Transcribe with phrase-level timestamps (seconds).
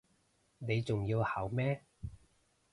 [0.57, 1.83] 你仲要考咩